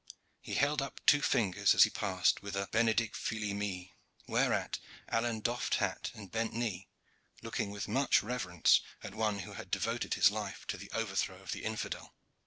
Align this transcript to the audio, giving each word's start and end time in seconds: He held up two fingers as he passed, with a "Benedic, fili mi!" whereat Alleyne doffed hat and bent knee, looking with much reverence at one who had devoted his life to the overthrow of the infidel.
He 0.41 0.55
held 0.55 0.81
up 0.81 0.99
two 1.05 1.21
fingers 1.21 1.75
as 1.75 1.83
he 1.83 1.91
passed, 1.91 2.41
with 2.41 2.55
a 2.55 2.65
"Benedic, 2.71 3.15
fili 3.15 3.53
mi!" 3.53 3.93
whereat 4.25 4.79
Alleyne 5.07 5.41
doffed 5.41 5.75
hat 5.75 6.09
and 6.15 6.31
bent 6.31 6.53
knee, 6.53 6.87
looking 7.43 7.69
with 7.69 7.87
much 7.87 8.23
reverence 8.23 8.81
at 9.03 9.13
one 9.13 9.37
who 9.41 9.53
had 9.53 9.69
devoted 9.69 10.15
his 10.15 10.31
life 10.31 10.65
to 10.69 10.77
the 10.77 10.89
overthrow 10.91 11.39
of 11.43 11.51
the 11.51 11.63
infidel. 11.63 12.15